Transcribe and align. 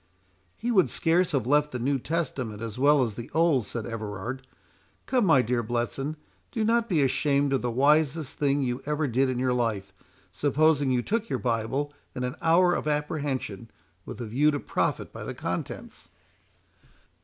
"He 0.57 0.71
would 0.71 0.89
scarce 0.89 1.31
have 1.33 1.45
left 1.45 1.71
the 1.71 1.77
New 1.77 1.99
Testament 1.99 2.59
as 2.59 2.79
well 2.79 3.03
as 3.03 3.13
the 3.13 3.29
Old," 3.35 3.67
said 3.67 3.85
Everard. 3.85 4.47
"Come, 5.05 5.25
my 5.27 5.43
dear 5.43 5.61
Bletson, 5.61 6.15
do 6.51 6.63
not 6.63 6.89
be 6.89 7.03
ashamed 7.03 7.53
of 7.53 7.61
the 7.61 7.69
wisest 7.69 8.35
thing 8.35 8.63
you 8.63 8.81
ever 8.87 9.05
did 9.05 9.29
in 9.29 9.37
your 9.37 9.53
life, 9.53 9.93
supposing 10.31 10.89
you 10.89 11.03
took 11.03 11.29
your 11.29 11.37
Bible 11.37 11.93
in 12.15 12.23
an 12.23 12.35
hour 12.41 12.73
of 12.73 12.87
apprehension, 12.87 13.69
with 14.03 14.19
a 14.19 14.25
view 14.25 14.49
to 14.49 14.59
profit 14.59 15.13
by 15.13 15.23
the 15.23 15.35
contents." 15.35 16.09